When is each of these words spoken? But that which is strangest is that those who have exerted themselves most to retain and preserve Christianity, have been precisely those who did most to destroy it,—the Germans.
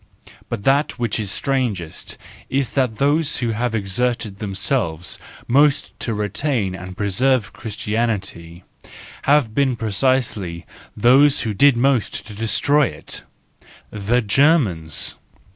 But 0.49 0.63
that 0.63 0.97
which 0.97 1.19
is 1.19 1.29
strangest 1.29 2.17
is 2.49 2.71
that 2.71 2.95
those 2.95 3.37
who 3.37 3.49
have 3.51 3.75
exerted 3.75 4.39
themselves 4.39 5.19
most 5.47 5.93
to 5.99 6.15
retain 6.15 6.73
and 6.73 6.97
preserve 6.97 7.53
Christianity, 7.53 8.63
have 9.29 9.53
been 9.53 9.75
precisely 9.75 10.65
those 10.97 11.41
who 11.41 11.53
did 11.53 11.77
most 11.77 12.25
to 12.25 12.33
destroy 12.33 12.87
it,—the 12.87 14.21
Germans. 14.23 15.17